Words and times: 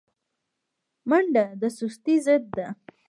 منډه 1.09 1.45
د 1.61 1.63
سستۍ 1.77 2.15
ضد 2.25 2.43
ده 2.57 2.67